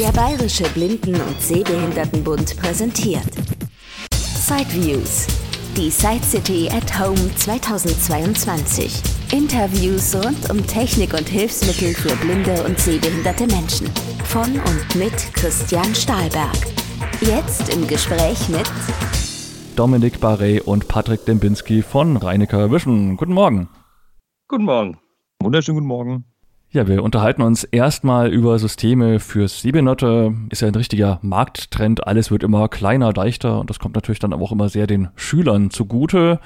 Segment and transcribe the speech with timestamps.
[0.00, 3.30] Der Bayerische Blinden- und Sehbehindertenbund präsentiert
[4.10, 5.28] Sideviews.
[5.76, 9.00] Die Side City at Home 2022.
[9.32, 13.88] Interviews rund um Technik und Hilfsmittel für blinde und sehbehinderte Menschen.
[14.24, 16.56] Von und mit Christian Stahlberg.
[17.20, 18.68] Jetzt im Gespräch mit
[19.76, 23.16] Dominik Barret und Patrick Dembinski von Reinecker Vision.
[23.16, 23.68] Guten Morgen.
[24.48, 24.98] Guten Morgen.
[25.40, 26.33] Wunderschönen guten Morgen.
[26.74, 30.34] Ja, wir unterhalten uns erstmal über Systeme fürs Sehbehinderte.
[30.50, 32.04] Ist ja ein richtiger Markttrend.
[32.04, 35.06] Alles wird immer kleiner, leichter und das kommt natürlich dann aber auch immer sehr den
[35.14, 36.40] Schülern zugute.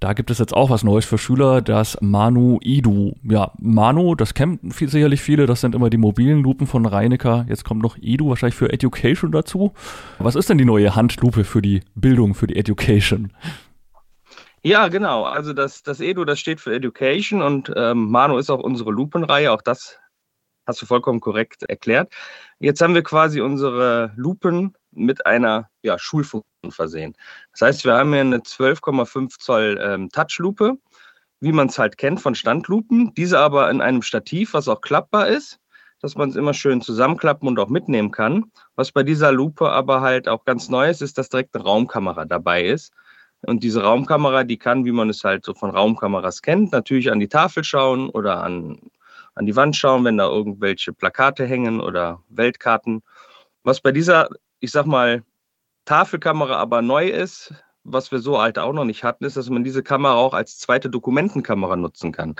[0.00, 3.16] Da gibt es jetzt auch was Neues für Schüler, das Manu Idu.
[3.22, 7.44] Ja, Manu, das kennen viel, sicherlich viele, das sind immer die mobilen Lupen von Reinecker.
[7.46, 9.74] Jetzt kommt noch Idu wahrscheinlich für Education dazu.
[10.18, 13.30] Was ist denn die neue Handlupe für die Bildung, für die Education?
[14.66, 15.22] Ja, genau.
[15.22, 19.52] Also das, das Edu, das steht für Education und ähm, Manu ist auch unsere Lupenreihe.
[19.52, 20.00] Auch das
[20.66, 22.12] hast du vollkommen korrekt erklärt.
[22.58, 27.14] Jetzt haben wir quasi unsere Lupen mit einer ja, Schulfunktion versehen.
[27.52, 30.78] Das heißt, wir haben hier eine 12,5 Zoll ähm, Touchlupe,
[31.38, 33.14] wie man es halt kennt von Standlupen.
[33.14, 35.60] Diese aber in einem Stativ, was auch klappbar ist,
[36.00, 38.50] dass man es immer schön zusammenklappen und auch mitnehmen kann.
[38.74, 42.24] Was bei dieser Lupe aber halt auch ganz neu ist, ist, dass direkt eine Raumkamera
[42.24, 42.92] dabei ist.
[43.42, 47.20] Und diese Raumkamera, die kann, wie man es halt so von Raumkameras kennt, natürlich an
[47.20, 48.78] die Tafel schauen oder an,
[49.34, 53.02] an die Wand schauen, wenn da irgendwelche Plakate hängen oder Weltkarten.
[53.62, 54.28] Was bei dieser,
[54.60, 55.22] ich sag mal,
[55.84, 59.64] Tafelkamera aber neu ist, was wir so alt auch noch nicht hatten, ist, dass man
[59.64, 62.34] diese Kamera auch als zweite Dokumentenkamera nutzen kann.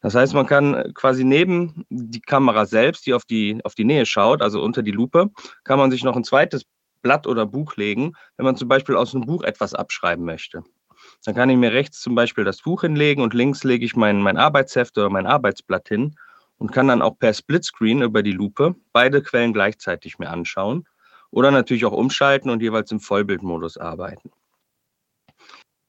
[0.00, 4.06] Das heißt, man kann quasi neben die Kamera selbst, die auf die, auf die Nähe
[4.06, 5.30] schaut, also unter die Lupe,
[5.64, 6.64] kann man sich noch ein zweites
[7.02, 10.62] Blatt oder Buch legen, wenn man zum Beispiel aus einem Buch etwas abschreiben möchte.
[11.24, 14.20] Dann kann ich mir rechts zum Beispiel das Buch hinlegen und links lege ich mein,
[14.20, 16.16] mein Arbeitsheft oder mein Arbeitsblatt hin
[16.58, 20.86] und kann dann auch per Splitscreen über die Lupe beide Quellen gleichzeitig mir anschauen
[21.30, 24.30] oder natürlich auch umschalten und jeweils im Vollbildmodus arbeiten.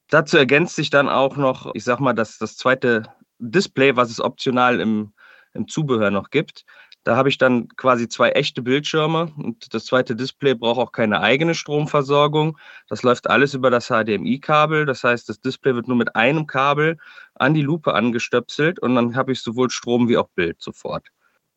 [0.09, 3.03] Dazu ergänzt sich dann auch noch, ich sag mal, das, das zweite
[3.37, 5.13] Display, was es optional im,
[5.53, 6.65] im Zubehör noch gibt.
[7.09, 11.21] Da habe ich dann quasi zwei echte Bildschirme und das zweite Display braucht auch keine
[11.21, 12.55] eigene Stromversorgung.
[12.87, 14.85] Das läuft alles über das HDMI-Kabel.
[14.85, 16.99] Das heißt, das Display wird nur mit einem Kabel
[17.33, 21.07] an die Lupe angestöpselt und dann habe ich sowohl Strom wie auch Bild sofort.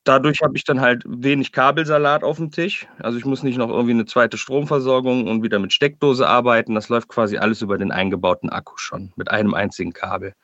[0.05, 2.89] Dadurch habe ich dann halt wenig Kabelsalat auf dem Tisch.
[3.01, 6.75] Also ich muss nicht noch irgendwie eine zweite Stromversorgung und wieder mit Steckdose arbeiten.
[6.75, 10.35] Das läuft quasi alles über den eingebauten Akku schon mit einem einzigen Kabel.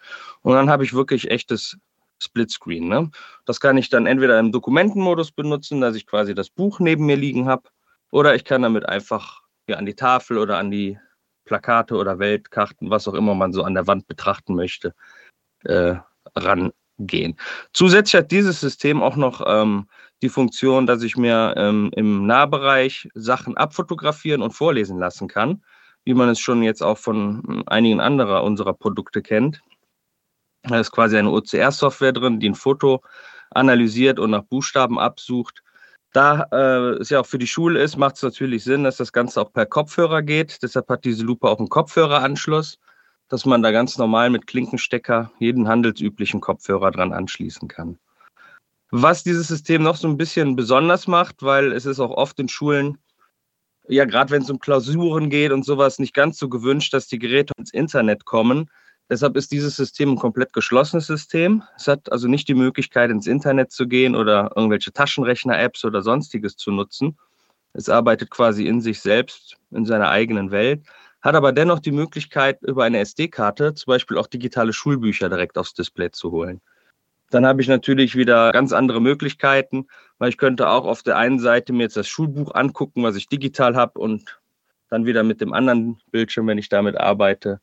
[0.43, 1.79] Und dann habe ich wirklich echtes
[2.21, 2.89] Splitscreen.
[2.89, 3.11] Ne?
[3.45, 7.17] Das kann ich dann entweder im Dokumentenmodus benutzen, dass ich quasi das Buch neben mir
[7.17, 7.69] liegen habe,
[8.11, 10.99] oder ich kann damit einfach ja, an die Tafel oder an die
[11.45, 14.95] Plakate oder Weltkarten, was auch immer man so an der Wand betrachten möchte,
[15.65, 15.97] äh,
[16.35, 17.39] rangehen.
[17.73, 19.89] Zusätzlich hat dieses System auch noch ähm,
[20.23, 25.63] die Funktion, dass ich mir ähm, im Nahbereich Sachen abfotografieren und vorlesen lassen kann,
[26.05, 29.61] wie man es schon jetzt auch von hm, einigen anderer unserer Produkte kennt.
[30.63, 33.03] Da ist quasi eine OCR-Software drin, die ein Foto
[33.51, 35.63] analysiert und nach Buchstaben absucht.
[36.13, 39.13] Da äh, es ja auch für die Schule ist, macht es natürlich Sinn, dass das
[39.13, 40.63] Ganze auch per Kopfhörer geht.
[40.63, 42.79] Deshalb hat diese Lupe auch einen Kopfhöreranschluss,
[43.29, 47.99] dass man da ganz normal mit Klinkenstecker jeden handelsüblichen Kopfhörer dran anschließen kann.
[48.91, 52.49] Was dieses System noch so ein bisschen besonders macht, weil es ist auch oft in
[52.49, 52.97] Schulen,
[53.87, 57.19] ja, gerade wenn es um Klausuren geht und sowas, nicht ganz so gewünscht, dass die
[57.19, 58.71] Geräte ins Internet kommen.
[59.11, 61.63] Deshalb ist dieses System ein komplett geschlossenes System.
[61.77, 66.57] Es hat also nicht die Möglichkeit, ins Internet zu gehen oder irgendwelche Taschenrechner-Apps oder sonstiges
[66.57, 67.17] zu nutzen.
[67.73, 70.83] Es arbeitet quasi in sich selbst, in seiner eigenen Welt,
[71.23, 75.75] hat aber dennoch die Möglichkeit, über eine SD-Karte zum Beispiel auch digitale Schulbücher direkt aufs
[75.75, 76.61] Display zu holen.
[77.31, 79.87] Dann habe ich natürlich wieder ganz andere Möglichkeiten,
[80.19, 83.29] weil ich könnte auch auf der einen Seite mir jetzt das Schulbuch angucken, was ich
[83.29, 84.39] digital habe und
[84.89, 87.61] dann wieder mit dem anderen Bildschirm, wenn ich damit arbeite,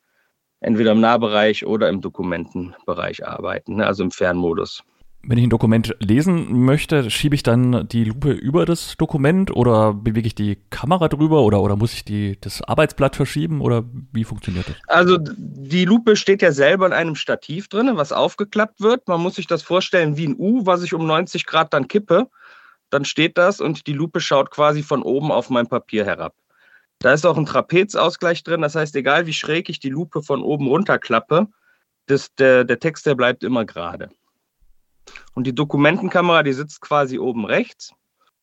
[0.60, 4.82] entweder im Nahbereich oder im Dokumentenbereich arbeiten, ne, also im Fernmodus.
[5.28, 9.92] Wenn ich ein Dokument lesen möchte, schiebe ich dann die Lupe über das Dokument oder
[9.92, 13.82] bewege ich die Kamera drüber oder, oder muss ich die, das Arbeitsblatt verschieben oder
[14.12, 14.76] wie funktioniert das?
[14.86, 19.08] Also die Lupe steht ja selber in einem Stativ drin, was aufgeklappt wird.
[19.08, 22.28] Man muss sich das vorstellen wie ein U, was ich um 90 Grad dann kippe.
[22.90, 26.34] Dann steht das und die Lupe schaut quasi von oben auf mein Papier herab.
[26.98, 30.42] Da ist auch ein Trapezausgleich drin, das heißt, egal wie schräg ich die Lupe von
[30.42, 31.46] oben runter klappe,
[32.06, 34.08] das, der, der Text, der bleibt immer gerade.
[35.34, 37.92] Und die Dokumentenkamera, die sitzt quasi oben rechts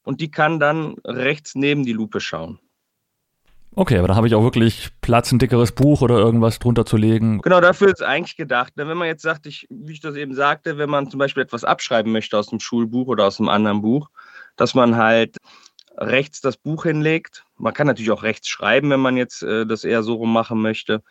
[0.03, 2.59] und die kann dann rechts neben die Lupe schauen.
[3.75, 6.95] Okay, aber da habe ich auch wirklich Platz, ein dickeres Buch oder irgendwas drunter zu
[6.95, 7.41] legen.
[7.41, 8.73] Genau, dafür ist es eigentlich gedacht.
[8.75, 11.63] Wenn man jetzt sagt, ich, wie ich das eben sagte, wenn man zum Beispiel etwas
[11.63, 14.09] abschreiben möchte aus dem Schulbuch oder aus einem anderen Buch,
[14.57, 15.37] dass man halt
[15.97, 17.45] rechts das Buch hinlegt.
[17.57, 20.61] Man kann natürlich auch rechts schreiben, wenn man jetzt äh, das eher so rum machen
[20.61, 21.01] möchte.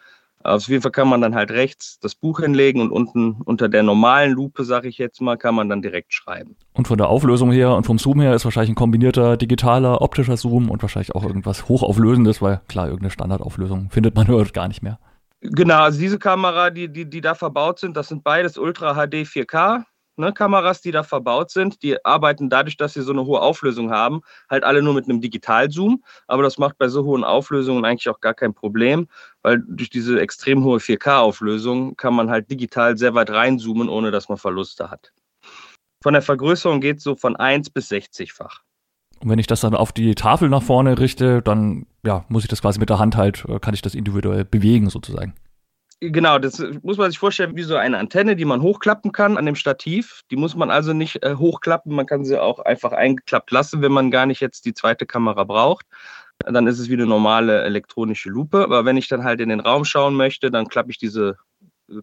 [0.45, 3.85] Auf jeden Fall kann man dann halt rechts das Buch hinlegen und unten unter der
[3.85, 6.57] normalen Lupe, sage ich jetzt mal, kann man dann direkt schreiben.
[6.73, 10.37] Und von der Auflösung her und vom Zoom her ist wahrscheinlich ein kombinierter digitaler, optischer
[10.37, 14.83] Zoom und wahrscheinlich auch irgendwas Hochauflösendes, weil klar, irgendeine Standardauflösung findet man dort gar nicht
[14.83, 14.99] mehr.
[15.43, 19.27] Genau, also diese Kamera, die, die, die da verbaut sind, das sind beides Ultra HD
[19.27, 19.85] 4K
[20.17, 23.91] ne, Kameras, die da verbaut sind, die arbeiten dadurch, dass sie so eine hohe Auflösung
[23.91, 24.21] haben,
[24.51, 26.03] halt alle nur mit einem Digitalzoom.
[26.27, 29.09] Aber das macht bei so hohen Auflösungen eigentlich auch gar kein Problem,
[29.43, 34.29] weil durch diese extrem hohe 4K-Auflösung kann man halt digital sehr weit reinzoomen, ohne dass
[34.29, 35.13] man Verluste hat.
[36.03, 38.61] Von der Vergrößerung geht es so von 1 bis 60-fach.
[39.21, 42.49] Und wenn ich das dann auf die Tafel nach vorne richte, dann ja, muss ich
[42.49, 45.35] das quasi mit der Hand halt, äh, kann ich das individuell bewegen sozusagen.
[46.05, 49.47] Genau, das muss man sich vorstellen wie so eine Antenne, die man hochklappen kann an
[49.47, 50.23] dem Stativ.
[50.33, 53.93] Die muss man also nicht äh, hochklappen, man kann sie auch einfach eingeklappt lassen, wenn
[53.93, 55.87] man gar nicht jetzt die zweite Kamera braucht.
[56.41, 58.65] Dann ist es wie eine normale elektronische Lupe.
[58.65, 61.37] Aber wenn ich dann halt in den Raum schauen möchte, dann klappe ich diese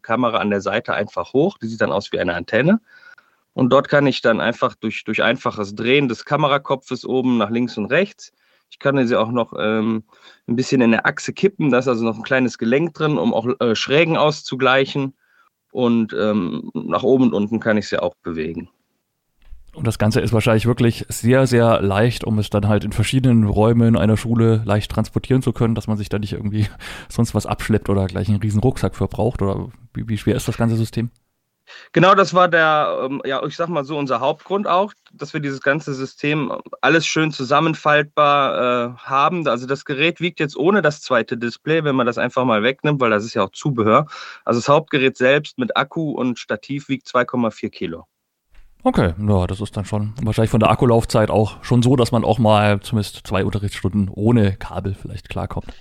[0.02, 1.58] Kamera an der Seite einfach hoch.
[1.58, 2.80] Die sieht dann aus wie eine Antenne.
[3.52, 7.78] Und dort kann ich dann einfach durch, durch einfaches Drehen des Kamerakopfes oben nach links
[7.78, 8.32] und rechts
[8.70, 10.04] ich kann sie auch noch ähm,
[10.48, 11.70] ein bisschen in der Achse kippen.
[11.70, 15.14] Da ist also noch ein kleines Gelenk drin, um auch äh, Schrägen auszugleichen.
[15.72, 18.70] Und ähm, nach oben und unten kann ich sie auch bewegen.
[19.74, 23.46] Und das Ganze ist wahrscheinlich wirklich sehr, sehr leicht, um es dann halt in verschiedenen
[23.46, 26.68] Räumen einer Schule leicht transportieren zu können, dass man sich da nicht irgendwie
[27.10, 29.42] sonst was abschleppt oder gleich einen riesen Rucksack verbraucht.
[29.42, 31.12] Oder wie, wie schwer ist das ganze System?
[31.94, 35.40] Genau, das war der, ähm, ja, ich sag mal so, unser Hauptgrund auch, dass wir
[35.40, 39.48] dieses ganze System alles schön zusammenfaltbar äh, haben.
[39.48, 43.00] Also das Gerät wiegt jetzt ohne das zweite Display, wenn man das einfach mal wegnimmt,
[43.02, 44.08] weil das ist ja auch Zubehör.
[44.46, 48.06] Also das Hauptgerät selbst mit Akku und Stativ wiegt 2,4 Kilo.
[48.82, 52.24] Okay, ja, das ist dann schon wahrscheinlich von der Akkulaufzeit auch schon so, dass man
[52.24, 55.74] auch mal zumindest zwei Unterrichtsstunden ohne Kabel vielleicht klarkommt.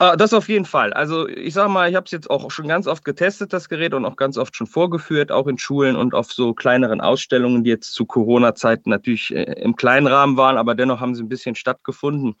[0.00, 0.92] Uh, das auf jeden Fall.
[0.92, 3.94] Also ich sage mal, ich habe es jetzt auch schon ganz oft getestet, das Gerät,
[3.94, 7.70] und auch ganz oft schon vorgeführt, auch in Schulen und auf so kleineren Ausstellungen, die
[7.70, 11.56] jetzt zu Corona-Zeiten natürlich äh, im kleinen Rahmen waren, aber dennoch haben sie ein bisschen
[11.56, 12.36] stattgefunden.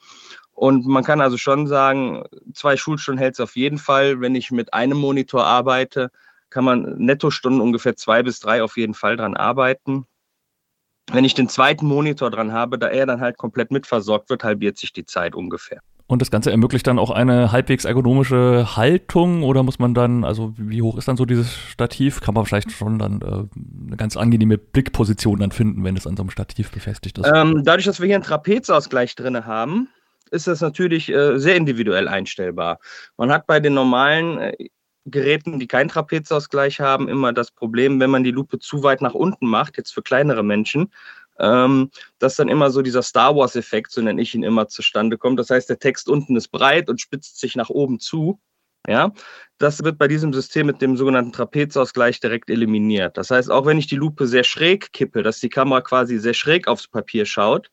[0.52, 2.22] Und man kann also schon sagen,
[2.54, 4.20] zwei Schulstunden hält es auf jeden Fall.
[4.20, 6.12] Wenn ich mit einem Monitor arbeite,
[6.50, 10.06] kann man Nettostunden ungefähr zwei bis drei auf jeden Fall dran arbeiten.
[11.10, 14.78] Wenn ich den zweiten Monitor dran habe, da er dann halt komplett mitversorgt wird, halbiert
[14.78, 15.80] sich die Zeit ungefähr.
[16.08, 20.54] Und das Ganze ermöglicht dann auch eine halbwegs ergonomische Haltung oder muss man dann, also
[20.56, 22.22] wie hoch ist dann so dieses Stativ?
[22.22, 26.16] Kann man vielleicht schon dann äh, eine ganz angenehme Blickposition dann finden, wenn es an
[26.16, 27.30] so einem Stativ befestigt ist?
[27.34, 29.88] Ähm, dadurch, dass wir hier einen Trapezausgleich drin haben,
[30.30, 32.78] ist das natürlich äh, sehr individuell einstellbar.
[33.18, 34.68] Man hat bei den normalen äh,
[35.04, 39.14] Geräten, die keinen Trapezausgleich haben, immer das Problem, wenn man die Lupe zu weit nach
[39.14, 40.90] unten macht, jetzt für kleinere Menschen,
[41.38, 45.38] ähm, dass dann immer so dieser Star Wars-Effekt, so nenne ich ihn immer, zustande kommt.
[45.38, 48.40] Das heißt, der Text unten ist breit und spitzt sich nach oben zu.
[48.86, 49.12] Ja,
[49.58, 53.18] das wird bei diesem System mit dem sogenannten Trapezausgleich direkt eliminiert.
[53.18, 56.32] Das heißt, auch wenn ich die Lupe sehr schräg kippe, dass die Kamera quasi sehr
[56.32, 57.70] schräg aufs Papier schaut,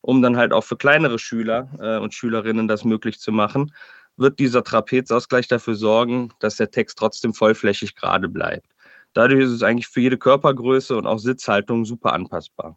[0.00, 3.72] um dann halt auch für kleinere Schüler äh, und Schülerinnen das möglich zu machen,
[4.16, 8.68] wird dieser Trapezausgleich dafür sorgen, dass der Text trotzdem vollflächig gerade bleibt.
[9.14, 12.76] Dadurch ist es eigentlich für jede Körpergröße und auch Sitzhaltung super anpassbar.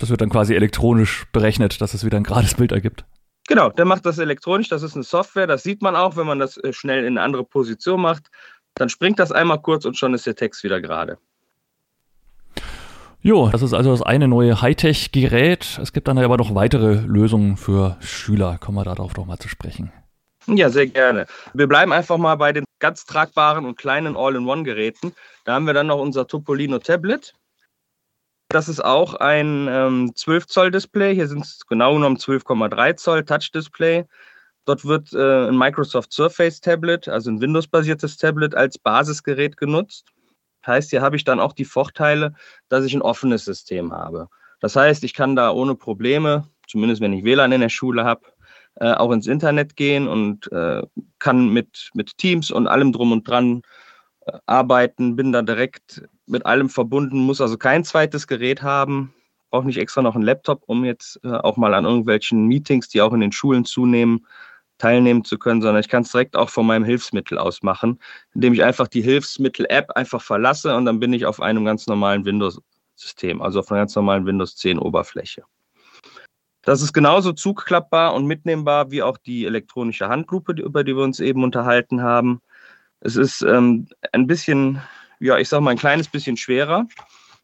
[0.00, 3.04] Das wird dann quasi elektronisch berechnet, dass es wieder ein gerades Bild ergibt.
[3.46, 4.68] Genau, der macht das elektronisch.
[4.68, 5.46] Das ist eine Software.
[5.46, 8.30] Das sieht man auch, wenn man das äh, schnell in eine andere Position macht.
[8.74, 11.18] Dann springt das einmal kurz und schon ist der Text wieder gerade.
[13.22, 15.78] Jo, das ist also das eine neue Hightech-Gerät.
[15.82, 18.56] Es gibt dann aber noch weitere Lösungen für Schüler.
[18.58, 19.92] Kommen wir darauf doch mal zu sprechen.
[20.46, 21.26] Ja, sehr gerne.
[21.52, 25.12] Wir bleiben einfach mal bei den ganz tragbaren und kleinen All-in-One-Geräten.
[25.44, 27.34] Da haben wir dann noch unser Topolino Tablet.
[28.50, 31.14] Das ist auch ein ähm, 12 Zoll Display.
[31.14, 34.04] Hier sind es genau genommen 12,3 Zoll Touch Display.
[34.64, 40.08] Dort wird äh, ein Microsoft Surface Tablet, also ein Windows-basiertes Tablet, als Basisgerät genutzt.
[40.66, 42.34] Heißt, hier habe ich dann auch die Vorteile,
[42.68, 44.28] dass ich ein offenes System habe.
[44.58, 48.22] Das heißt, ich kann da ohne Probleme, zumindest wenn ich WLAN in der Schule habe,
[48.74, 50.82] äh, auch ins Internet gehen und äh,
[51.20, 53.62] kann mit, mit Teams und allem drum und dran
[54.46, 59.12] arbeiten, bin da direkt mit allem verbunden, muss also kein zweites Gerät haben,
[59.50, 63.02] brauche nicht extra noch einen Laptop, um jetzt äh, auch mal an irgendwelchen Meetings, die
[63.02, 64.26] auch in den Schulen zunehmen,
[64.78, 68.00] teilnehmen zu können, sondern ich kann es direkt auch von meinem Hilfsmittel aus machen,
[68.34, 72.24] indem ich einfach die Hilfsmittel-App einfach verlasse und dann bin ich auf einem ganz normalen
[72.24, 75.44] Windows-System, also auf einer ganz normalen Windows 10 Oberfläche.
[76.62, 81.20] Das ist genauso zugklappbar und mitnehmbar wie auch die elektronische Handlupe, über die wir uns
[81.20, 82.42] eben unterhalten haben.
[83.00, 84.80] Es ist ähm, ein bisschen,
[85.20, 86.86] ja, ich sag mal, ein kleines bisschen schwerer.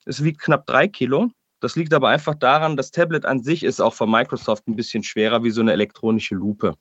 [0.05, 3.81] Es wiegt knapp drei Kilo Das liegt aber einfach daran, das Tablet an sich ist
[3.81, 6.75] auch von Microsoft ein bisschen schwerer wie so eine elektronische Lupe.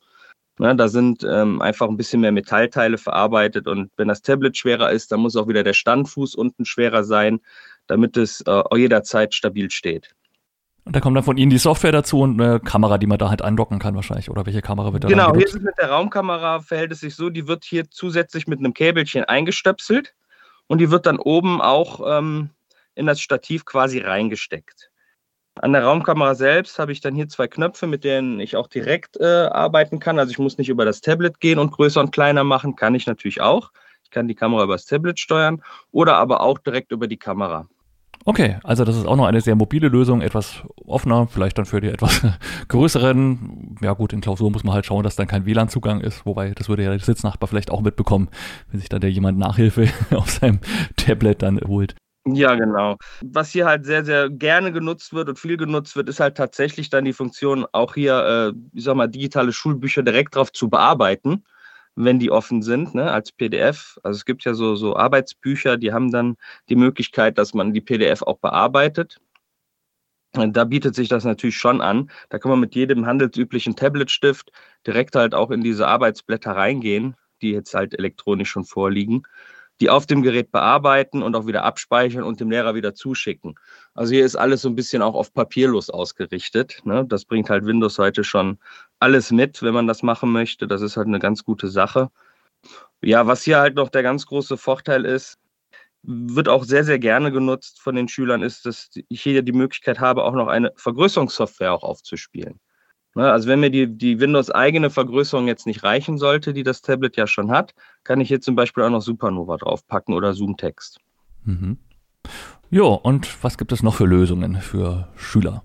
[0.58, 4.91] Ne, da sind ähm, einfach ein bisschen mehr Metallteile verarbeitet und wenn das Tablet schwerer
[4.91, 7.41] ist, dann muss auch wieder der Standfuß unten schwerer sein,
[7.88, 10.15] damit es äh, jederzeit stabil steht.
[10.85, 13.29] Und da kommt dann von Ihnen die Software dazu und eine Kamera, die man da
[13.29, 14.29] halt andocken kann wahrscheinlich.
[14.29, 17.15] Oder welche Kamera wird da Genau, hier ist es mit der Raumkamera, verhält es sich
[17.15, 20.13] so, die wird hier zusätzlich mit einem Käbelchen eingestöpselt
[20.67, 22.51] und die wird dann oben auch ähm,
[22.93, 24.91] in das Stativ quasi reingesteckt.
[25.55, 29.17] An der Raumkamera selbst habe ich dann hier zwei Knöpfe, mit denen ich auch direkt
[29.19, 30.19] äh, arbeiten kann.
[30.19, 33.07] Also ich muss nicht über das Tablet gehen und größer und kleiner machen, kann ich
[33.07, 33.71] natürlich auch.
[34.03, 37.67] Ich kann die Kamera über das Tablet steuern oder aber auch direkt über die Kamera.
[38.25, 41.81] Okay, also das ist auch noch eine sehr mobile Lösung, etwas offener, vielleicht dann für
[41.81, 42.21] die etwas
[42.67, 43.77] größeren.
[43.81, 46.69] Ja gut, in Klausur muss man halt schauen, dass dann kein WLAN-Zugang ist, wobei das
[46.69, 48.29] würde ja der Sitznachbar vielleicht auch mitbekommen,
[48.71, 50.59] wenn sich dann der jemand Nachhilfe auf seinem
[50.95, 51.95] Tablet dann holt.
[52.27, 52.97] Ja, genau.
[53.23, 56.89] Was hier halt sehr, sehr gerne genutzt wird und viel genutzt wird, ist halt tatsächlich
[56.89, 61.43] dann die Funktion, auch hier, äh, ich sag mal, digitale Schulbücher direkt drauf zu bearbeiten
[61.95, 63.97] wenn die offen sind, ne, als PDF.
[64.03, 66.35] Also es gibt ja so, so Arbeitsbücher, die haben dann
[66.69, 69.19] die Möglichkeit, dass man die PDF auch bearbeitet.
[70.35, 72.09] Da bietet sich das natürlich schon an.
[72.29, 74.51] Da kann man mit jedem handelsüblichen Tabletstift
[74.85, 79.23] direkt halt auch in diese Arbeitsblätter reingehen, die jetzt halt elektronisch schon vorliegen
[79.81, 83.55] die auf dem Gerät bearbeiten und auch wieder abspeichern und dem Lehrer wieder zuschicken.
[83.93, 86.81] Also hier ist alles so ein bisschen auch auf papierlos ausgerichtet.
[86.85, 87.05] Ne?
[87.07, 88.57] Das bringt halt Windows heute schon
[88.99, 90.67] alles mit, wenn man das machen möchte.
[90.67, 92.09] Das ist halt eine ganz gute Sache.
[93.01, 95.37] Ja, was hier halt noch der ganz große Vorteil ist,
[96.07, 100.00] wird auch sehr, sehr gerne genutzt von den Schülern, ist, dass ich hier die Möglichkeit
[100.00, 102.59] habe, auch noch eine Vergrößerungssoftware auch aufzuspielen.
[103.15, 107.15] Ne, also wenn mir die, die Windows-eigene Vergrößerung jetzt nicht reichen sollte, die das Tablet
[107.15, 111.00] ja schon hat, kann ich hier zum Beispiel auch noch Supernova draufpacken oder Zoom-Text.
[111.45, 111.77] Mhm.
[112.69, 115.63] Jo, und was gibt es noch für Lösungen für Schüler?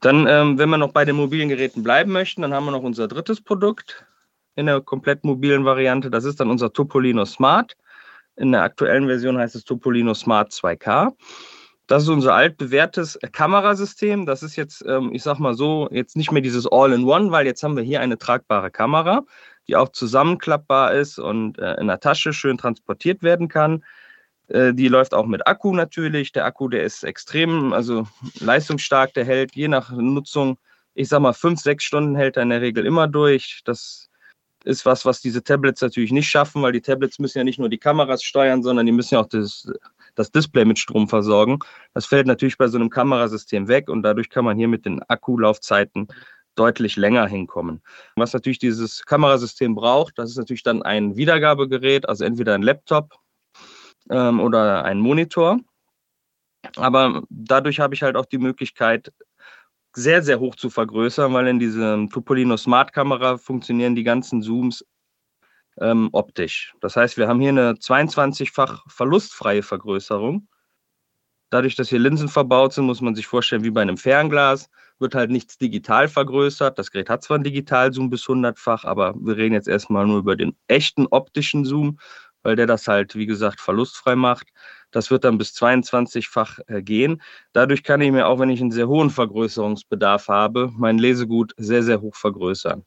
[0.00, 2.82] Dann, ähm, wenn wir noch bei den mobilen Geräten bleiben möchten, dann haben wir noch
[2.82, 4.04] unser drittes Produkt
[4.56, 6.10] in der komplett mobilen Variante.
[6.10, 7.76] Das ist dann unser Topolino Smart.
[8.36, 11.12] In der aktuellen Version heißt es Topolino Smart 2K.
[11.86, 14.26] Das ist unser altbewährtes Kamerasystem.
[14.26, 17.62] Das ist jetzt, ähm, ich sag mal so, jetzt nicht mehr dieses All-in-One, weil jetzt
[17.62, 19.22] haben wir hier eine tragbare Kamera,
[19.68, 23.84] die auch zusammenklappbar ist und äh, in der Tasche schön transportiert werden kann.
[24.48, 26.32] Äh, die läuft auch mit Akku natürlich.
[26.32, 28.06] Der Akku, der ist extrem, also
[28.40, 30.58] leistungsstark, der hält je nach Nutzung,
[30.94, 33.60] ich sag mal, fünf, sechs Stunden hält er in der Regel immer durch.
[33.64, 34.05] Das
[34.66, 37.68] ist was, was diese Tablets natürlich nicht schaffen, weil die Tablets müssen ja nicht nur
[37.68, 39.68] die Kameras steuern, sondern die müssen ja auch das
[40.16, 41.60] das Display mit Strom versorgen.
[41.94, 45.00] Das fällt natürlich bei so einem Kamerasystem weg und dadurch kann man hier mit den
[45.08, 46.08] Akkulaufzeiten
[46.56, 47.82] deutlich länger hinkommen.
[48.16, 53.14] Was natürlich dieses Kamerasystem braucht, das ist natürlich dann ein Wiedergabegerät, also entweder ein Laptop
[54.10, 55.60] ähm, oder ein Monitor.
[56.76, 59.12] Aber dadurch habe ich halt auch die Möglichkeit,
[59.96, 64.84] sehr, sehr hoch zu vergrößern, weil in diesem Topolino Smart Kamera funktionieren die ganzen Zooms
[65.80, 66.74] ähm, optisch.
[66.80, 70.48] Das heißt, wir haben hier eine 22-fach verlustfreie Vergrößerung.
[71.48, 75.14] Dadurch, dass hier Linsen verbaut sind, muss man sich vorstellen, wie bei einem Fernglas, wird
[75.14, 76.78] halt nichts digital vergrößert.
[76.78, 80.36] Das Gerät hat zwar einen Digitalzoom bis 100-fach, aber wir reden jetzt erstmal nur über
[80.36, 81.98] den echten optischen Zoom,
[82.46, 84.46] weil der das halt, wie gesagt, verlustfrei macht.
[84.92, 87.20] Das wird dann bis 22-fach äh, gehen.
[87.52, 91.82] Dadurch kann ich mir auch, wenn ich einen sehr hohen Vergrößerungsbedarf habe, mein Lesegut sehr,
[91.82, 92.84] sehr hoch vergrößern.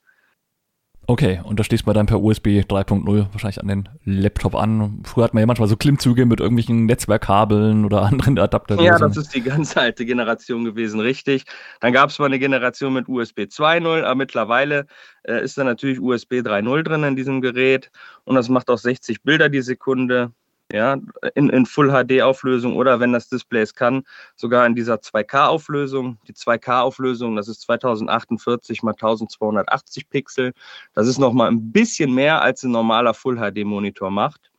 [1.09, 5.01] Okay, und da schließt man dann per USB 3.0 wahrscheinlich an den Laptop an.
[5.03, 8.77] Früher hat man ja manchmal so Klimmzüge mit irgendwelchen Netzwerkkabeln oder anderen Adaptern.
[8.79, 11.45] Ja, das ist die ganz alte Generation gewesen, richtig.
[11.79, 14.85] Dann gab es mal eine Generation mit USB 2.0, aber mittlerweile
[15.23, 17.89] äh, ist da natürlich USB 3.0 drin in diesem Gerät
[18.25, 20.31] und das macht auch 60 Bilder die Sekunde
[20.71, 20.97] ja,
[21.33, 24.03] in, in Full HD-Auflösung oder wenn das Display es kann,
[24.35, 26.19] sogar in dieser 2K-Auflösung.
[26.27, 30.53] Die 2K-Auflösung, das ist 2048 mal 1280 Pixel.
[30.93, 34.51] Das ist nochmal ein bisschen mehr, als ein normaler Full HD-Monitor macht.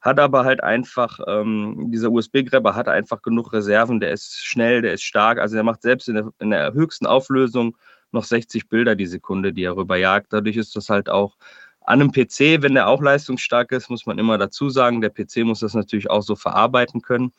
[0.00, 4.94] Hat aber halt einfach, ähm, dieser USB-Gräber hat einfach genug Reserven, der ist schnell, der
[4.94, 5.38] ist stark.
[5.38, 7.76] Also der macht selbst in der, in der höchsten Auflösung
[8.10, 10.32] noch 60 Bilder die Sekunde, die er rüberjagt.
[10.32, 11.36] Dadurch ist das halt auch
[11.84, 15.38] an einem PC, wenn der auch leistungsstark ist, muss man immer dazu sagen, der PC
[15.44, 17.32] muss das natürlich auch so verarbeiten können.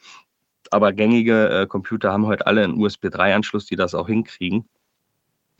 [0.72, 4.68] Aber gängige äh, Computer haben heute alle einen USB 3-Anschluss, die das auch hinkriegen.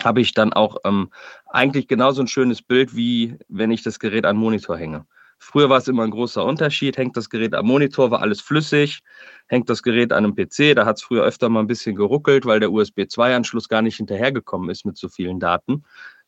[0.04, 1.12] Habe ich dann auch ähm,
[1.48, 5.06] eigentlich genauso ein schönes Bild, wie wenn ich das Gerät an Monitor hänge.
[5.40, 6.98] Früher war es immer ein großer Unterschied.
[6.98, 9.02] Hängt das Gerät am Monitor, war alles flüssig.
[9.48, 12.46] Hängt das Gerät an einem PC, da hat es früher öfter mal ein bisschen geruckelt,
[12.46, 15.84] weil der USB 2-Anschluss gar nicht hinterhergekommen ist mit so vielen Daten.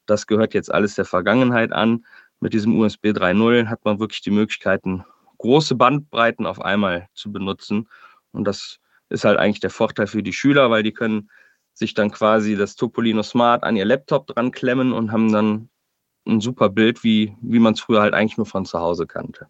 [0.05, 2.05] Das gehört jetzt alles der Vergangenheit an
[2.45, 5.03] mit diesem USB 3.0 hat man wirklich die Möglichkeiten,
[5.39, 7.89] große Bandbreiten auf einmal zu benutzen.
[8.33, 11.31] Und das ist halt eigentlich der Vorteil für die Schüler, weil die können
[11.73, 15.69] sich dann quasi das Topolino Smart an ihr Laptop dran klemmen und haben dann
[16.27, 19.47] ein super Bild, wie, wie man es früher halt eigentlich nur von zu Hause kannte.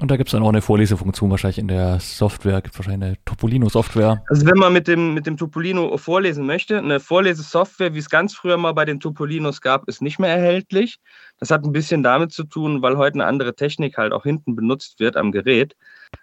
[0.00, 3.24] Und da gibt es dann auch eine Vorlesefunktion wahrscheinlich in der Software, gibt wahrscheinlich eine
[3.24, 4.22] Topolino-Software.
[4.28, 8.32] Also wenn man mit dem, mit dem Topolino vorlesen möchte, eine Vorlesesoftware, wie es ganz
[8.32, 11.00] früher mal bei den Topolinos gab, ist nicht mehr erhältlich.
[11.40, 14.54] Das hat ein bisschen damit zu tun, weil heute eine andere Technik halt auch hinten
[14.54, 15.74] benutzt wird am Gerät.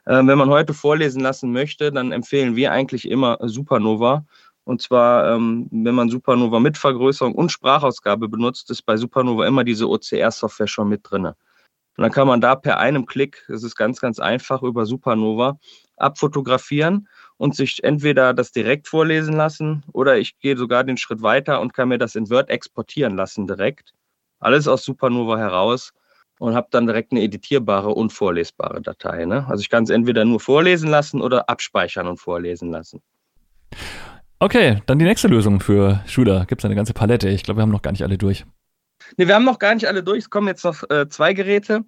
[0.06, 4.24] Äh, wenn man heute vorlesen lassen möchte, dann empfehlen wir eigentlich immer Supernova.
[4.64, 9.66] Und zwar, ähm, wenn man Supernova mit Vergrößerung und Sprachausgabe benutzt, ist bei Supernova immer
[9.66, 11.34] diese OCR-Software schon mit drin.
[11.98, 15.58] Und dann kann man da per einem Klick, es ist ganz, ganz einfach, über Supernova
[15.98, 21.62] abfotografieren und sich entweder das direkt vorlesen lassen oder ich gehe sogar den Schritt weiter
[21.62, 23.94] und kann mir das in Word exportieren lassen direkt.
[24.40, 25.94] Alles aus Supernova heraus
[26.40, 29.26] und habe dann direkt eine editierbare und vorlesbare Datei.
[29.26, 29.46] Ne?
[29.48, 33.02] Also ich kann es entweder nur vorlesen lassen oder abspeichern und vorlesen lassen.
[34.40, 36.46] Okay, dann die nächste Lösung für Schüler.
[36.46, 37.30] Gibt es eine ganze Palette.
[37.30, 38.46] Ich glaube, wir haben noch gar nicht alle durch.
[39.18, 40.20] Ne, wir haben noch gar nicht alle durch.
[40.20, 41.84] Es kommen jetzt noch äh, zwei Geräte.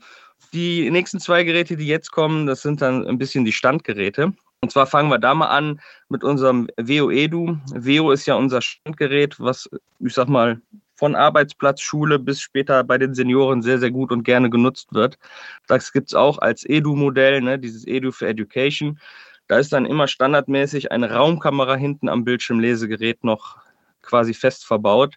[0.54, 4.34] Die nächsten zwei Geräte, die jetzt kommen, das sind dann ein bisschen die Standgeräte.
[4.62, 7.58] Und zwar fangen wir da mal an mit unserem Veo Edu.
[7.74, 9.70] Veo ist ja unser Standgerät, was,
[10.00, 10.62] ich sag mal,
[10.96, 15.20] von Arbeitsplatz, Schule bis später bei den Senioren sehr, sehr gut und gerne genutzt wird.
[15.68, 19.00] Das gibt es auch als Edu-Modell, ne, dieses Edu für Education.
[19.48, 23.58] Da ist dann immer standardmäßig eine Raumkamera hinten am Bildschirmlesegerät noch
[24.02, 25.16] quasi fest verbaut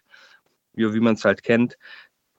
[0.73, 1.77] wie, wie man es halt kennt.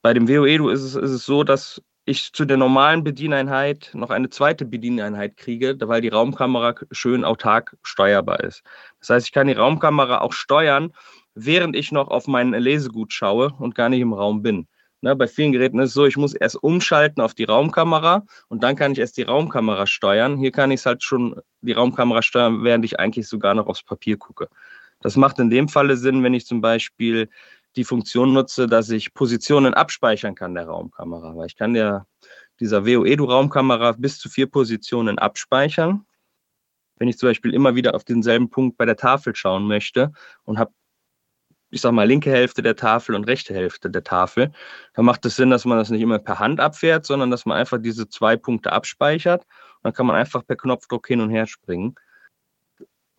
[0.03, 4.11] Bei dem WoE ist es, ist es so, dass ich zu der normalen Bedieneinheit noch
[4.11, 8.63] eine zweite Bedieneinheit kriege, weil die Raumkamera schön autark steuerbar ist.
[9.01, 10.93] Das heißt, ich kann die Raumkamera auch steuern,
[11.35, 14.67] während ich noch auf mein Lesegut schaue und gar nicht im Raum bin.
[15.05, 18.63] Ne, bei vielen Geräten ist es so, ich muss erst umschalten auf die Raumkamera und
[18.63, 20.37] dann kann ich erst die Raumkamera steuern.
[20.37, 23.83] Hier kann ich es halt schon die Raumkamera steuern, während ich eigentlich sogar noch aufs
[23.83, 24.49] Papier gucke.
[25.01, 27.29] Das macht in dem Falle Sinn, wenn ich zum Beispiel
[27.77, 31.37] die Funktion nutze, dass ich Positionen abspeichern kann der Raumkamera.
[31.37, 32.07] Weil ich kann ja
[32.61, 36.07] dieser WoEDU-Raumkamera bis zu vier Positionen abspeichern.
[36.97, 40.13] Wenn ich zum Beispiel immer wieder auf denselben Punkt bei der Tafel schauen möchte
[40.45, 40.73] und habe,
[41.71, 44.53] ich sag mal, linke Hälfte der Tafel und rechte Hälfte der Tafel,
[44.95, 47.57] dann macht es Sinn, dass man das nicht immer per Hand abfährt, sondern dass man
[47.57, 49.43] einfach diese zwei Punkte abspeichert.
[49.77, 51.97] Und dann kann man einfach per Knopfdruck hin und her springen.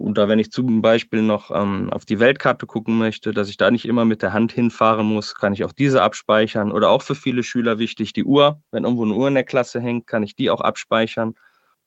[0.05, 3.71] Da, wenn ich zum Beispiel noch ähm, auf die Weltkarte gucken möchte, dass ich da
[3.71, 6.73] nicht immer mit der Hand hinfahren muss, kann ich auch diese abspeichern.
[6.73, 8.61] Oder auch für viele Schüler wichtig, die Uhr.
[8.71, 11.35] Wenn irgendwo eine Uhr in der Klasse hängt, kann ich die auch abspeichern.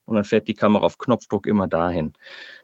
[0.05, 2.13] Und dann fährt die Kamera auf Knopfdruck immer dahin.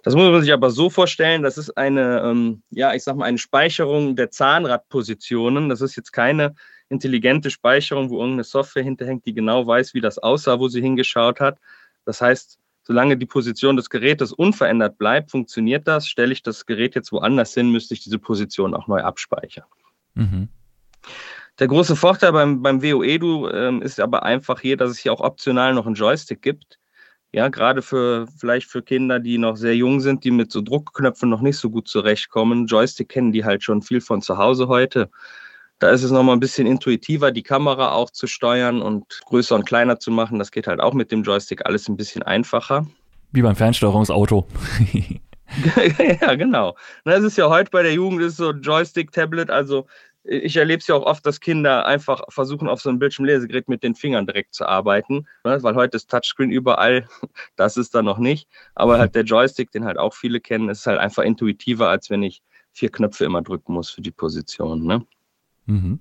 [0.01, 3.25] Das muss man sich aber so vorstellen, das ist eine, ähm, ja, ich sag mal,
[3.25, 5.69] eine Speicherung der Zahnradpositionen.
[5.69, 6.55] Das ist jetzt keine
[6.89, 11.39] intelligente Speicherung, wo irgendeine Software hinterhängt, die genau weiß, wie das aussah, wo sie hingeschaut
[11.39, 11.59] hat.
[12.05, 16.07] Das heißt, Solange die Position des Gerätes unverändert bleibt, funktioniert das.
[16.07, 19.65] Stelle ich das Gerät jetzt woanders hin, müsste ich diese Position auch neu abspeichern.
[20.15, 20.49] Mhm.
[21.59, 25.21] Der große Vorteil beim, beim WoEDU ähm, ist aber einfach hier, dass es hier auch
[25.21, 26.79] optional noch einen Joystick gibt.
[27.31, 31.29] Ja, gerade für vielleicht für Kinder, die noch sehr jung sind, die mit so Druckknöpfen
[31.29, 32.67] noch nicht so gut zurechtkommen.
[32.67, 35.09] Joystick kennen die halt schon viel von zu Hause heute.
[35.83, 39.65] Da ist es nochmal ein bisschen intuitiver, die Kamera auch zu steuern und größer und
[39.65, 40.39] kleiner zu machen.
[40.39, 42.87] Das geht halt auch mit dem Joystick alles ein bisschen einfacher.
[43.33, 44.47] Wie beim Fernsteuerungsauto.
[46.21, 46.77] ja, genau.
[47.03, 49.85] Das ist ja heute bei der Jugend ist so Joystick, Tablet, also
[50.23, 53.83] ich erlebe es ja auch oft, dass Kinder einfach versuchen, auf so einem Bildschirmlesegerät mit
[53.83, 55.61] den Fingern direkt zu arbeiten, ne?
[55.63, 57.09] weil heute ist Touchscreen überall,
[57.57, 58.47] das ist da noch nicht.
[58.73, 62.23] Aber halt der Joystick, den halt auch viele kennen, ist halt einfach intuitiver, als wenn
[62.23, 62.41] ich
[62.71, 64.85] vier Knöpfe immer drücken muss für die Position.
[64.85, 65.05] Ne?
[65.65, 65.99] Mhm.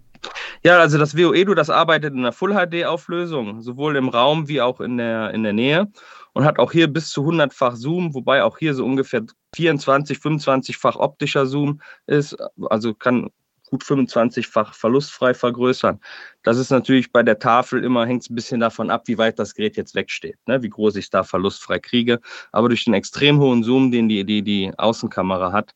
[0.64, 4.96] Ja, also das WoEDU, das arbeitet in einer Full-HD-Auflösung, sowohl im Raum wie auch in
[4.96, 5.88] der, in der Nähe
[6.32, 9.22] und hat auch hier bis zu 100-fach Zoom, wobei auch hier so ungefähr
[9.56, 12.36] 24, 25-fach optischer Zoom ist,
[12.70, 13.30] also kann
[13.72, 15.98] gut 25-fach verlustfrei vergrößern.
[16.42, 19.38] Das ist natürlich bei der Tafel immer, hängt es ein bisschen davon ab, wie weit
[19.38, 20.62] das Gerät jetzt wegsteht, ne?
[20.62, 22.20] wie groß ich da verlustfrei kriege.
[22.52, 25.74] Aber durch den extrem hohen Zoom, den die, die, die Außenkamera hat,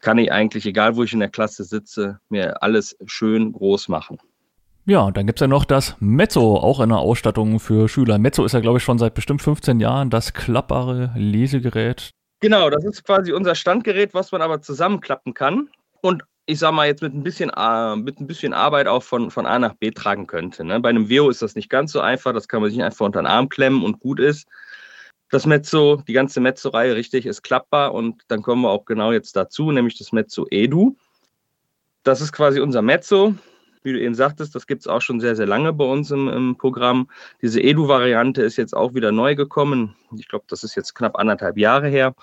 [0.00, 4.18] kann ich eigentlich, egal wo ich in der Klasse sitze, mir alles schön groß machen.
[4.86, 8.18] Ja, und dann gibt es ja noch das Mezzo, auch eine Ausstattung für Schüler.
[8.18, 12.10] Mezzo ist ja, glaube ich, schon seit bestimmt 15 Jahren das klappbare Lesegerät.
[12.40, 15.68] Genau, das ist quasi unser Standgerät, was man aber zusammenklappen kann
[16.00, 19.30] und ich sag mal jetzt mit ein bisschen, äh, mit ein bisschen Arbeit auch von,
[19.30, 20.64] von A nach B tragen könnte.
[20.64, 20.80] Ne?
[20.80, 23.20] Bei einem Veo ist das nicht ganz so einfach, das kann man sich einfach unter
[23.20, 24.48] den Arm klemmen und gut ist
[25.30, 29.36] das Mezzo, die ganze Mezzo-Reihe richtig ist klappbar und dann kommen wir auch genau jetzt
[29.36, 30.96] dazu, nämlich das Mezzo Edu.
[32.02, 33.34] Das ist quasi unser Mezzo.
[33.82, 36.28] Wie du eben sagtest, das gibt es auch schon sehr, sehr lange bei uns im,
[36.28, 37.08] im Programm.
[37.40, 39.96] Diese Edu-Variante ist jetzt auch wieder neu gekommen.
[40.16, 42.14] Ich glaube, das ist jetzt knapp anderthalb Jahre her.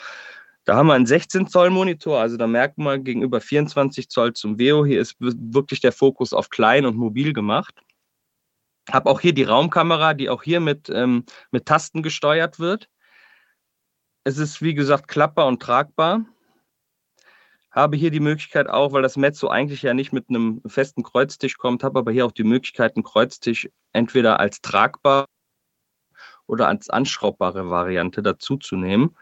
[0.66, 4.60] Da haben wir einen 16 Zoll Monitor, also da merkt man gegenüber 24 Zoll zum
[4.60, 7.74] Veo, hier ist wirklich der Fokus auf klein und mobil gemacht.
[8.92, 12.90] Habe auch hier die Raumkamera, die auch hier mit, ähm, mit Tasten gesteuert wird.
[14.28, 16.26] Es ist wie gesagt klappbar und tragbar.
[17.72, 21.58] Habe hier die Möglichkeit auch, weil das Mezzo eigentlich ja nicht mit einem festen Kreuztisch
[21.58, 25.28] kommt, habe aber hier auch die Möglichkeit, einen Kreuztisch entweder als tragbar
[26.46, 29.16] oder als anschraubbare Variante dazuzunehmen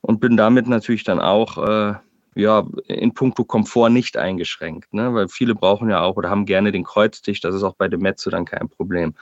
[0.00, 1.94] und bin damit natürlich dann auch äh,
[2.36, 5.12] ja, in puncto Komfort nicht eingeschränkt, ne?
[5.12, 8.02] weil viele brauchen ja auch oder haben gerne den Kreuztisch, das ist auch bei dem
[8.02, 9.16] Mezzo dann kein Problem.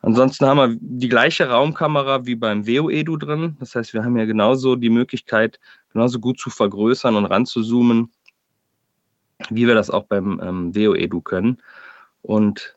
[0.00, 3.56] Ansonsten haben wir die gleiche Raumkamera wie beim Veo Edu drin.
[3.58, 5.58] Das heißt, wir haben ja genauso die Möglichkeit,
[5.92, 8.12] genauso gut zu vergrößern und ranzuzoomen,
[9.50, 11.60] wie wir das auch beim ähm, Veo Edu können.
[12.22, 12.76] Und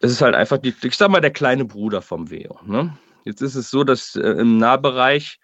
[0.00, 2.60] es ist halt einfach, die, ich sag mal, der kleine Bruder vom Veo.
[2.66, 2.96] Ne?
[3.24, 5.40] Jetzt ist es so, dass äh, im Nahbereich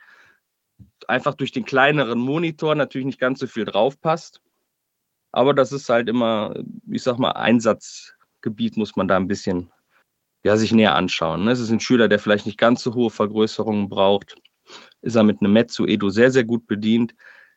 [1.08, 4.42] einfach durch den kleineren Monitor natürlich nicht ganz so viel drauf passt.
[5.32, 6.54] Aber das ist halt immer,
[6.90, 9.70] ich sag mal, Einsatzgebiet muss man da ein bisschen
[10.42, 11.44] ja, sich näher anschauen.
[11.44, 11.52] Ne?
[11.52, 14.36] Es ist ein Schüler, der vielleicht nicht ganz so hohe Vergrößerungen braucht.
[15.02, 17.14] Ist er mit einem Metsu Edu sehr, sehr gut bedient.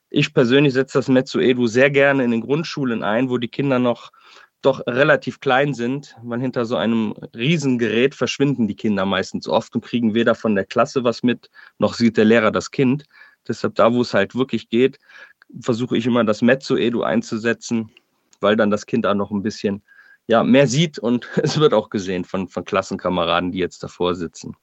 [0.10, 3.80] Ich persönlich setze das Metsu Edu sehr gerne in den Grundschulen ein, wo die Kinder
[3.80, 4.12] noch
[4.62, 9.84] doch relativ klein sind, weil hinter so einem Riesengerät verschwinden die Kinder meistens oft und
[9.84, 13.04] kriegen weder von der Klasse was mit, noch sieht der Lehrer das Kind.
[13.48, 15.00] Deshalb da, wo es halt wirklich geht,
[15.60, 17.92] versuche ich immer das Mezzo Edu einzusetzen,
[18.40, 19.84] weil dann das Kind auch noch ein bisschen
[20.28, 24.56] ja, mehr sieht und es wird auch gesehen von, von Klassenkameraden, die jetzt davor sitzen.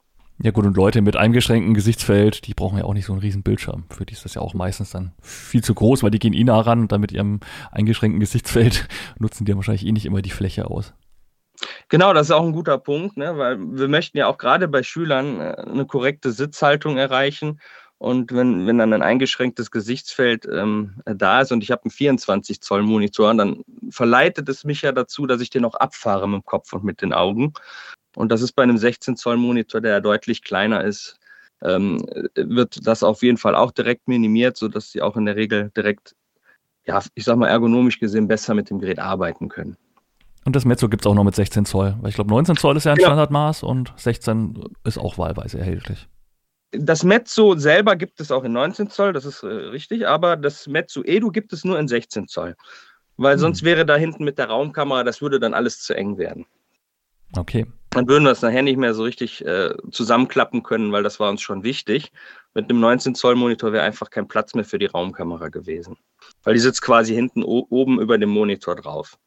[0.42, 3.42] Ja gut, und Leute mit eingeschränktem Gesichtsfeld, die brauchen ja auch nicht so einen riesen
[3.42, 3.85] Bildschirm.
[3.90, 6.44] Für die ist das ja auch meistens dann viel zu groß, weil die gehen eh
[6.44, 10.23] nah ran und dann mit ihrem eingeschränkten Gesichtsfeld nutzen die ja wahrscheinlich eh nicht immer
[10.23, 10.94] die Fläche aus.
[11.90, 13.37] Genau, das ist auch ein guter Punkt, ne?
[13.37, 17.61] weil wir möchten ja auch gerade bei Schülern äh, eine korrekte Sitzhaltung erreichen.
[18.00, 22.62] Und wenn, wenn dann ein eingeschränktes Gesichtsfeld ähm, da ist und ich habe einen 24
[22.62, 26.44] Zoll Monitor, dann verleitet es mich ja dazu, dass ich den auch abfahre mit dem
[26.46, 27.52] Kopf und mit den Augen.
[28.16, 31.18] Und das ist bei einem 16 Zoll Monitor, der ja deutlich kleiner ist,
[31.62, 32.02] ähm,
[32.34, 36.16] wird das auf jeden Fall auch direkt minimiert, sodass sie auch in der Regel direkt,
[36.86, 39.76] ja, ich sag mal ergonomisch gesehen, besser mit dem Gerät arbeiten können.
[40.46, 42.78] Und das Mezzo gibt es auch noch mit 16 Zoll, weil ich glaube 19 Zoll
[42.78, 43.08] ist ja ein ja.
[43.08, 46.08] Standardmaß und 16 ist auch wahlweise erhältlich.
[46.72, 50.66] Das Mezzo selber gibt es auch in 19 Zoll, das ist äh, richtig, aber das
[50.68, 52.56] Mezzo Edu gibt es nur in 16 Zoll.
[53.16, 53.40] Weil hm.
[53.40, 56.46] sonst wäre da hinten mit der Raumkamera, das würde dann alles zu eng werden.
[57.37, 57.66] Okay.
[57.90, 61.28] Dann würden wir es nachher nicht mehr so richtig äh, zusammenklappen können, weil das war
[61.28, 62.12] uns schon wichtig.
[62.54, 65.96] Mit einem 19 Zoll Monitor wäre einfach kein Platz mehr für die Raumkamera gewesen.
[66.44, 69.18] Weil die sitzt quasi hinten oben über dem Monitor drauf.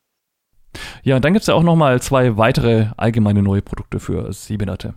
[1.03, 4.93] Ja, und dann gibt es ja auch nochmal zwei weitere allgemeine neue Produkte für Siebenerte.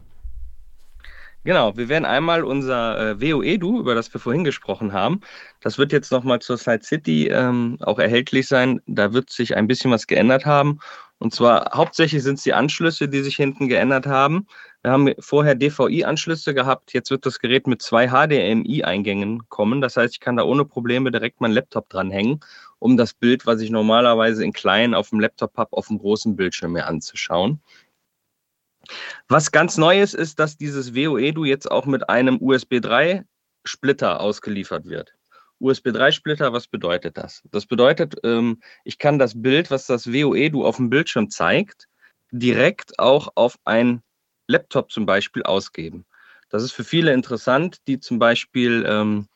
[1.47, 5.21] Genau, wir werden einmal unser äh, WoE-Du, über das wir vorhin gesprochen haben,
[5.61, 8.81] das wird jetzt nochmal zur Side City ähm, auch erhältlich sein.
[8.89, 10.81] Da wird sich ein bisschen was geändert haben.
[11.19, 14.49] Und zwar hauptsächlich sind es die Anschlüsse, die sich hinten geändert haben.
[14.83, 16.93] Wir haben vorher DVI-Anschlüsse gehabt.
[16.93, 19.81] Jetzt wird das Gerät mit zwei HDMI-Eingängen kommen.
[19.81, 22.41] Das heißt, ich kann da ohne Probleme direkt meinen Laptop dranhängen,
[22.81, 26.35] um das Bild, was ich normalerweise in klein auf dem Laptop habe, auf dem großen
[26.35, 27.61] Bildschirm mir anzuschauen.
[29.29, 33.25] Was ganz Neues ist, dass dieses WoEDU jetzt auch mit einem USB 3
[33.65, 35.13] Splitter ausgeliefert wird.
[35.59, 37.43] USB 3 Splitter, was bedeutet das?
[37.51, 41.89] Das bedeutet, ähm, ich kann das Bild, was das WoEDU auf dem Bildschirm zeigt,
[42.31, 44.03] direkt auch auf ein
[44.49, 46.05] Laptop zum Beispiel ausgeben.
[46.49, 49.27] Das ist für viele interessant, die zum Beispiel ähm,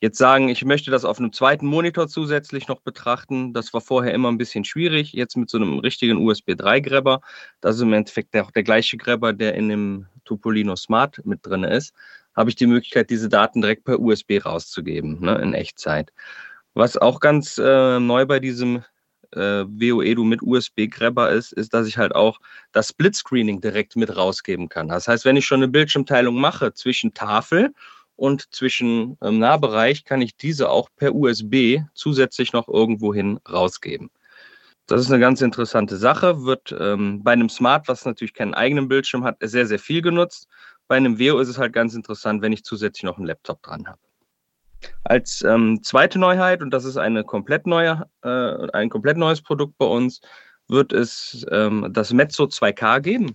[0.00, 3.52] Jetzt sagen, ich möchte das auf einem zweiten Monitor zusätzlich noch betrachten.
[3.52, 5.12] Das war vorher immer ein bisschen schwierig.
[5.12, 7.20] Jetzt mit so einem richtigen USB 3 Grabber,
[7.60, 11.64] das ist im Endeffekt auch der gleiche Grabber, der in dem Topolino Smart mit drin
[11.64, 11.94] ist,
[12.36, 16.12] habe ich die Möglichkeit, diese Daten direkt per USB rauszugeben, ne, in Echtzeit.
[16.74, 18.84] Was auch ganz äh, neu bei diesem
[19.32, 22.38] äh, WoEDU mit USB-Grabber ist, ist, dass ich halt auch
[22.70, 24.88] das Split-Screening direkt mit rausgeben kann.
[24.88, 27.74] Das heißt, wenn ich schon eine Bildschirmteilung mache zwischen Tafel und
[28.50, 34.10] zwischen ähm, Nahbereich kann ich diese auch per USB zusätzlich noch irgendwohin rausgeben.
[34.86, 38.88] Das ist eine ganz interessante Sache, wird ähm, bei einem Smart, was natürlich keinen eigenen
[38.88, 40.48] Bildschirm hat, sehr, sehr viel genutzt.
[40.88, 43.86] Bei einem Veo ist es halt ganz interessant, wenn ich zusätzlich noch einen Laptop dran
[43.86, 44.00] habe.
[45.04, 49.76] Als ähm, zweite Neuheit, und das ist eine komplett neue, äh, ein komplett neues Produkt
[49.76, 50.20] bei uns,
[50.68, 53.34] wird es ähm, das Mezzo 2K geben.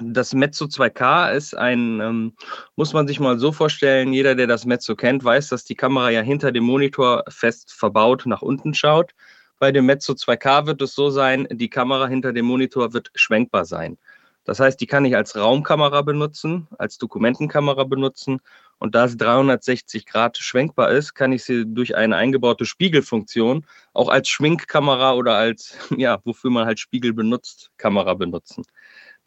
[0.00, 2.32] Das Mezzo 2K ist ein, ähm,
[2.76, 6.10] muss man sich mal so vorstellen, jeder, der das Mezzo kennt, weiß, dass die Kamera
[6.10, 9.12] ja hinter dem Monitor fest verbaut nach unten schaut.
[9.58, 13.64] Bei dem Mezzo 2K wird es so sein, die Kamera hinter dem Monitor wird schwenkbar
[13.64, 13.98] sein.
[14.44, 18.40] Das heißt, die kann ich als Raumkamera benutzen, als Dokumentenkamera benutzen
[18.78, 24.08] Und da es 360 Grad schwenkbar ist, kann ich sie durch eine eingebaute Spiegelfunktion auch
[24.08, 28.64] als Schminkkamera oder als, ja, wofür man halt Spiegel benutzt, Kamera benutzen.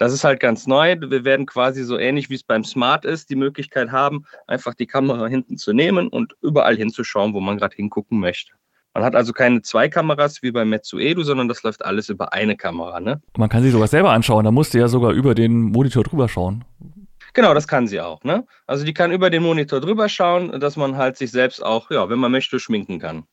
[0.02, 0.96] Das ist halt ganz neu.
[1.00, 4.88] Wir werden quasi so ähnlich wie es beim Smart ist, die Möglichkeit haben, einfach die
[4.88, 8.52] Kamera hinten zu nehmen und überall hinzuschauen, wo man gerade hingucken möchte.
[8.96, 12.34] Man hat also keine zwei Kameras wie beim Metsu Edu, sondern das läuft alles über
[12.34, 13.00] eine Kamera.
[13.00, 13.22] Ne?
[13.38, 16.28] Man kann sich sowas selber anschauen, da musst du ja sogar über den Monitor drüber
[16.28, 16.66] schauen.
[17.36, 18.24] Genau, das kann sie auch.
[18.24, 18.44] Ne?
[18.66, 22.10] Also die kann über den Monitor drüber schauen, dass man halt sich selbst auch, ja,
[22.10, 23.26] wenn man möchte, schminken kann.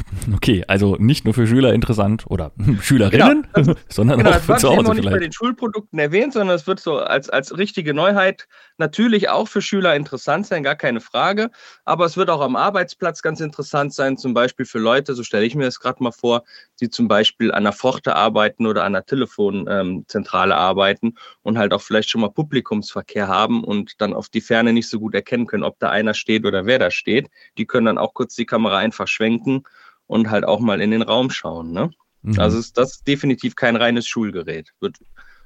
[0.34, 3.74] Okay, also nicht nur für Schüler interessant oder Schülerinnen, genau.
[3.88, 4.96] sondern genau, auch für zu Hause vielleicht.
[4.96, 9.48] nicht bei den Schulprodukten erwähnt, sondern es wird so als, als richtige Neuheit natürlich auch
[9.48, 11.50] für Schüler interessant sein, gar keine Frage.
[11.84, 15.46] Aber es wird auch am Arbeitsplatz ganz interessant sein, zum Beispiel für Leute, so stelle
[15.46, 16.44] ich mir das gerade mal vor,
[16.80, 21.72] die zum Beispiel an der Pforte arbeiten oder an der Telefonzentrale ähm, arbeiten und halt
[21.72, 25.46] auch vielleicht schon mal Publikumsverkehr haben und dann auf die Ferne nicht so gut erkennen
[25.46, 27.30] können, ob da einer steht oder wer da steht.
[27.58, 29.62] Die können dann auch kurz die Kamera einfach schwenken
[30.06, 31.72] und halt auch mal in den Raum schauen.
[31.72, 31.90] Ne?
[32.22, 32.38] Mhm.
[32.40, 34.72] Also ist das definitiv kein reines Schulgerät.
[34.80, 34.98] Wird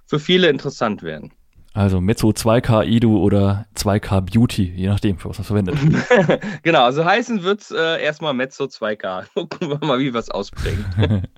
[0.06, 1.32] für viele interessant werden.
[1.72, 5.78] Also Mezzo 2K Edu oder 2K Beauty, je nachdem, für was man verwendet.
[6.64, 9.26] genau, also heißen wird es äh, erstmal Mezzo 2K.
[9.34, 10.84] Gucken wir mal, wie wir es ausbringen.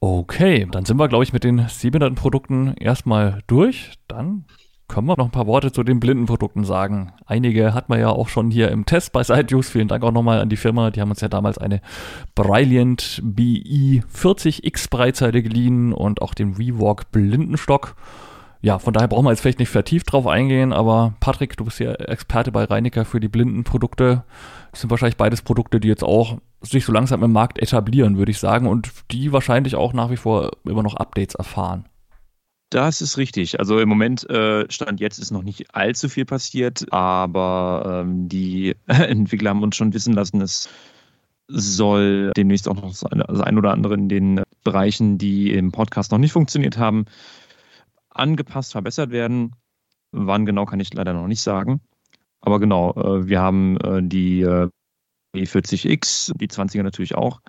[0.00, 3.94] okay, dann sind wir, glaube ich, mit den 700 Produkten erstmal durch.
[4.06, 4.44] Dann
[4.90, 7.12] können wir noch ein paar Worte zu den Blindenprodukten sagen.
[7.24, 9.70] Einige hat man ja auch schon hier im Test bei SideUse.
[9.70, 10.90] Vielen Dank auch nochmal an die Firma.
[10.90, 11.80] Die haben uns ja damals eine
[12.34, 17.94] Brilliant BI 40X Breitseite geliehen und auch den Rewalk Blindenstock.
[18.62, 21.78] Ja, von daher brauchen wir jetzt vielleicht nicht vertieft drauf eingehen, aber Patrick, du bist
[21.78, 24.24] ja Experte bei Reinecker für die Blindenprodukte.
[24.72, 28.32] Das sind wahrscheinlich beides Produkte, die jetzt auch sich so langsam im Markt etablieren, würde
[28.32, 31.86] ich sagen, und die wahrscheinlich auch nach wie vor immer noch Updates erfahren.
[32.70, 33.58] Das ist richtig.
[33.58, 38.76] Also im Moment, äh, Stand jetzt ist noch nicht allzu viel passiert, aber ähm, die
[38.86, 40.68] Entwickler haben uns schon wissen lassen, es
[41.48, 46.18] soll demnächst auch noch das ein oder andere in den Bereichen, die im Podcast noch
[46.18, 47.06] nicht funktioniert haben,
[48.10, 49.56] angepasst, verbessert werden.
[50.12, 51.80] Wann genau kann ich leider noch nicht sagen.
[52.40, 54.68] Aber genau, äh, wir haben äh, die äh,
[55.34, 57.40] E40X, die 20er natürlich auch,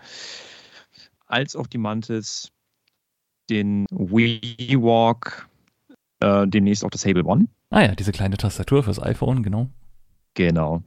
[1.27, 2.51] als auch die Mantis
[3.51, 5.47] den WeWalk,
[6.21, 7.47] äh, demnächst auch das Hable One.
[7.69, 9.67] Ah ja, diese kleine Tastatur fürs iPhone, genau.
[10.33, 10.81] Genau.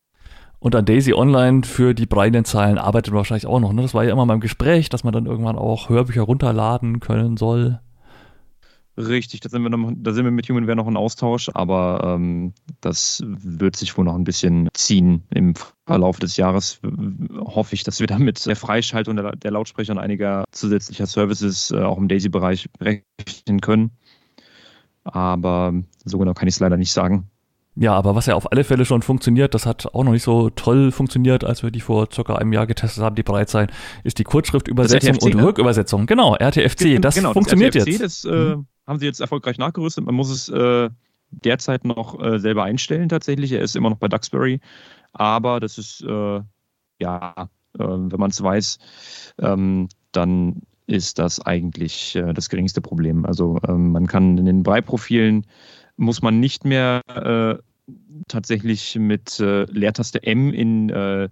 [0.59, 3.72] Und an Daisy Online für die breiten Zahlen arbeitet man wahrscheinlich auch noch.
[3.72, 3.83] Ne?
[3.83, 7.37] Das war ja immer mal im Gespräch, dass man dann irgendwann auch Hörbücher runterladen können
[7.37, 7.81] soll.
[8.97, 12.53] Richtig, da sind wir, noch, da sind wir mit Humanware noch in Austausch, aber ähm,
[12.81, 15.55] das wird sich wohl noch ein bisschen ziehen im
[15.87, 16.81] Verlauf des Jahres.
[17.41, 21.81] Hoffe ich, dass wir damit der Freischaltung der, der Lautsprecher und einiger zusätzlicher Services äh,
[21.81, 23.91] auch im Daisy-Bereich rechnen können.
[25.03, 27.29] Aber so genau kann ich es leider nicht sagen.
[27.77, 30.51] Ja, aber was ja auf alle Fälle schon funktioniert, das hat auch noch nicht so
[30.51, 33.69] toll funktioniert, als wir die vor circa einem Jahr getestet haben, die Breitsein,
[34.05, 35.45] ist die Kurzschriftübersetzung und ne?
[35.45, 36.07] Rückübersetzung.
[36.07, 38.25] Genau, RTFC, das genau, funktioniert das RTFC, jetzt.
[38.25, 38.67] Das äh, mhm.
[38.87, 40.05] haben sie jetzt erfolgreich nachgerüstet.
[40.05, 40.89] Man muss es äh,
[41.31, 43.51] derzeit noch äh, selber einstellen tatsächlich.
[43.51, 44.61] Er ist immer noch bei Duxbury,
[45.13, 46.41] aber das ist, äh,
[47.01, 48.79] ja, äh, wenn man es weiß,
[49.41, 53.25] ähm, dann ist das eigentlich äh, das geringste Problem.
[53.25, 55.47] Also ähm, man kann in den Breiprofilen
[55.97, 57.63] muss man nicht mehr äh,
[58.29, 61.29] tatsächlich mit äh, Leertaste M in äh,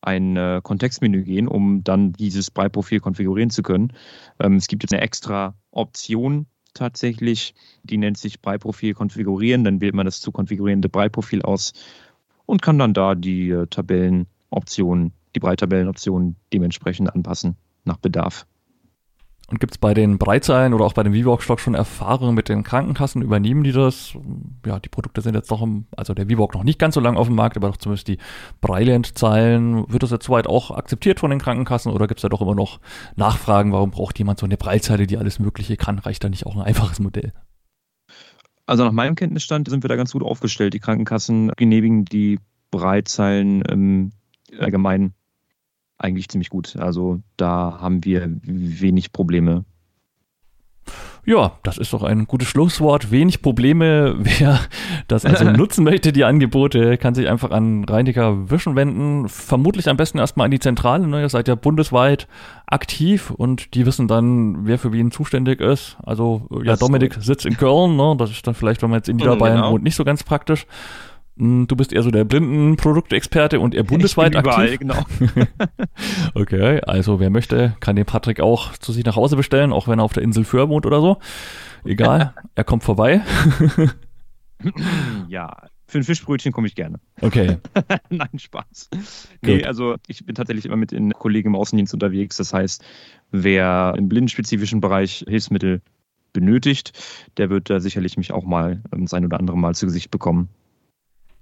[0.00, 3.92] ein äh, Kontextmenü gehen, um dann dieses Breiprofil konfigurieren zu können.
[4.40, 9.64] Ähm, es gibt jetzt eine extra Option tatsächlich, die nennt sich Breiprofil konfigurieren.
[9.64, 11.72] Dann wählt man das zu konfigurierende Breiprofil aus
[12.46, 18.46] und kann dann da die äh, Tabellenoptionen, die Breitabellenoptionen dementsprechend anpassen nach Bedarf.
[19.48, 22.62] Und gibt es bei den Breitzeilen oder auch bei dem VWalk-Stock schon Erfahrungen mit den
[22.62, 23.20] Krankenkassen?
[23.20, 24.14] Übernehmen die das?
[24.64, 27.18] Ja, die Produkte sind jetzt noch im, also der VWalk noch nicht ganz so lange
[27.18, 28.18] auf dem Markt, aber doch zumindest die
[28.62, 29.92] Breiland-Zeilen.
[29.92, 32.54] Wird das jetzt soweit auch akzeptiert von den Krankenkassen oder gibt es da doch immer
[32.54, 32.80] noch
[33.16, 35.98] Nachfragen, warum braucht jemand so eine Breitzeile, die alles Mögliche kann?
[35.98, 37.34] Reicht da nicht auch ein einfaches Modell?
[38.64, 40.72] Also nach meinem Kenntnisstand sind wir da ganz gut aufgestellt.
[40.72, 42.38] Die Krankenkassen genehmigen die
[42.70, 44.12] Breitzeilen im
[44.58, 45.14] Allgemeinen
[46.02, 46.76] eigentlich ziemlich gut.
[46.76, 49.64] Also da haben wir wenig Probleme.
[51.24, 53.12] Ja, das ist doch ein gutes Schlusswort.
[53.12, 54.16] Wenig Probleme.
[54.18, 54.58] Wer
[55.06, 59.28] das also nutzen möchte, die Angebote, kann sich einfach an Reiniger Wischen wenden.
[59.28, 61.06] Vermutlich am besten erstmal an die Zentrale.
[61.06, 61.20] Ne?
[61.20, 62.26] Ihr seid ja bundesweit
[62.66, 65.96] aktiv und die wissen dann, wer für wen zuständig ist.
[66.02, 67.96] Also, ja, Dominik sitzt in Köln.
[67.96, 68.16] Ne?
[68.18, 69.72] Das ist dann vielleicht, wenn man jetzt in Niederbayern genau.
[69.72, 70.66] wohnt, nicht so ganz praktisch.
[71.38, 74.80] Hm, du bist eher so der blinden Produktexperte und er bundesweit ich bin aktiv.
[74.80, 75.46] Überall, genau.
[76.34, 79.98] okay, also wer möchte, kann den Patrick auch zu sich nach Hause bestellen, auch wenn
[79.98, 81.18] er auf der Insel Föhr wohnt oder so.
[81.84, 83.22] Egal, er kommt vorbei.
[85.28, 87.00] ja, für ein Fischbrötchen komme ich gerne.
[87.20, 87.58] Okay.
[88.10, 88.90] Nein, Spaß.
[89.42, 92.36] Nee, also ich bin tatsächlich immer mit den Kollegen im Außendienst unterwegs.
[92.36, 92.84] Das heißt,
[93.30, 95.82] wer im blindenspezifischen Bereich Hilfsmittel
[96.32, 96.98] benötigt,
[97.36, 100.10] der wird da sicherlich mich auch mal ähm, das ein oder andere Mal zu Gesicht
[100.10, 100.48] bekommen.